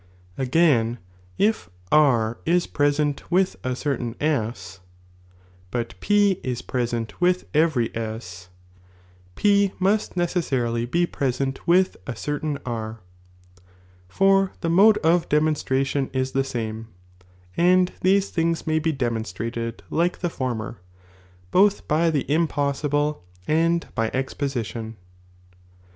[0.35, 0.97] Again,
[1.39, 1.53] ii'
[1.91, 4.79] R is present with a certain S,
[5.69, 6.09] but F
[6.41, 8.49] is present with every S,
[9.35, 13.01] P must necessarily be present with a certain R,
[14.09, 16.87] for the mode of demonstration is the same,
[17.55, 20.79] and these things may he demonstrated like the former,
[21.51, 24.97] both by the impossible, and by exposition.